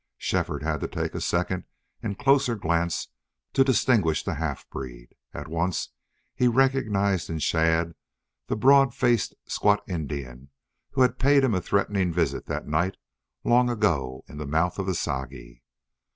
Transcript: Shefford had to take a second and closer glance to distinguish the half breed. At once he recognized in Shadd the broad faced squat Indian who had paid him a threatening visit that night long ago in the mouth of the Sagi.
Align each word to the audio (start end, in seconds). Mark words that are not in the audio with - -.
Shefford 0.17 0.63
had 0.63 0.79
to 0.81 0.87
take 0.87 1.13
a 1.13 1.21
second 1.21 1.65
and 2.01 2.17
closer 2.17 2.55
glance 2.55 3.09
to 3.53 3.63
distinguish 3.63 4.23
the 4.23 4.33
half 4.33 4.67
breed. 4.71 5.09
At 5.31 5.47
once 5.47 5.89
he 6.33 6.47
recognized 6.47 7.29
in 7.29 7.37
Shadd 7.37 7.93
the 8.47 8.55
broad 8.55 8.95
faced 8.95 9.35
squat 9.45 9.83
Indian 9.87 10.49
who 10.93 11.01
had 11.01 11.19
paid 11.19 11.43
him 11.43 11.53
a 11.53 11.61
threatening 11.61 12.11
visit 12.11 12.47
that 12.47 12.65
night 12.67 12.97
long 13.43 13.69
ago 13.69 14.23
in 14.27 14.37
the 14.39 14.47
mouth 14.47 14.79
of 14.79 14.87
the 14.87 14.95
Sagi. 14.95 15.61